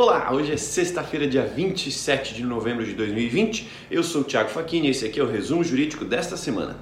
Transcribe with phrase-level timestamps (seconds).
[0.00, 3.68] Olá, hoje é sexta-feira, dia 27 de novembro de 2020.
[3.90, 6.76] Eu sou o Thiago Facchini e esse aqui é o resumo jurídico desta semana.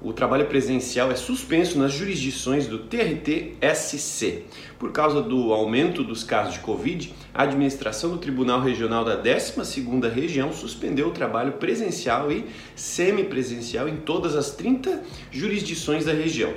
[0.00, 4.44] O trabalho presencial é suspenso nas jurisdições do TRT-SC.
[4.78, 10.10] Por causa do aumento dos casos de Covid, a administração do Tribunal Regional da 12ª
[10.10, 16.54] Região suspendeu o trabalho presencial e semipresencial em todas as 30 jurisdições da região.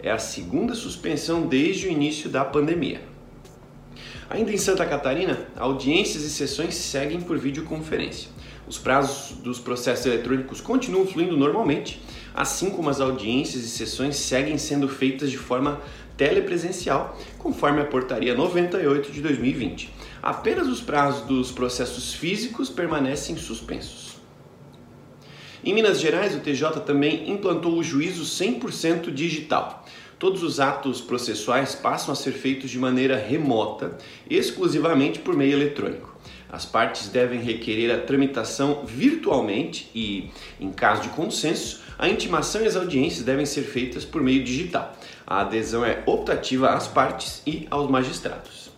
[0.00, 3.11] É a segunda suspensão desde o início da pandemia.
[4.30, 8.30] Ainda em Santa Catarina, audiências e sessões seguem por videoconferência.
[8.66, 12.00] Os prazos dos processos eletrônicos continuam fluindo normalmente,
[12.34, 15.80] assim como as audiências e sessões seguem sendo feitas de forma
[16.16, 19.92] telepresencial, conforme a Portaria 98 de 2020.
[20.22, 24.12] Apenas os prazos dos processos físicos permanecem suspensos.
[25.64, 29.84] Em Minas Gerais, o TJ também implantou o juízo 100% digital.
[30.22, 33.98] Todos os atos processuais passam a ser feitos de maneira remota,
[34.30, 36.16] exclusivamente por meio eletrônico.
[36.48, 42.68] As partes devem requerer a tramitação virtualmente e, em caso de consenso, a intimação e
[42.68, 44.96] as audiências devem ser feitas por meio digital.
[45.26, 48.70] A adesão é optativa às partes e aos magistrados.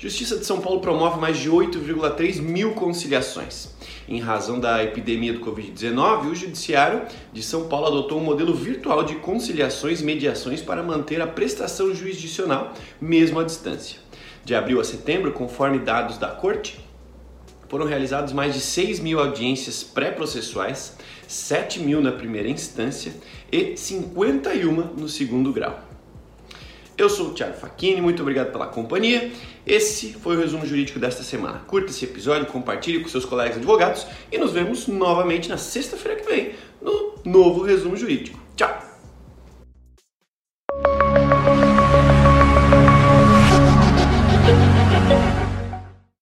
[0.00, 3.68] Justiça de São Paulo promove mais de 8,3 mil conciliações.
[4.08, 9.04] Em razão da epidemia do Covid-19, o Judiciário de São Paulo adotou um modelo virtual
[9.04, 13.98] de conciliações e mediações para manter a prestação jurisdicional, mesmo à distância.
[14.42, 16.80] De abril a setembro, conforme dados da Corte,
[17.68, 20.96] foram realizados mais de 6 mil audiências pré-processuais,
[21.28, 23.12] 7 mil na primeira instância
[23.52, 25.89] e 51 no segundo grau.
[27.00, 29.32] Eu sou o Thiago Facchini, muito obrigado pela companhia.
[29.66, 31.60] Esse foi o resumo jurídico desta semana.
[31.66, 36.28] Curta esse episódio, compartilhe com seus colegas advogados e nos vemos novamente na sexta-feira que
[36.28, 38.38] vem no novo resumo jurídico.
[38.54, 38.89] Tchau!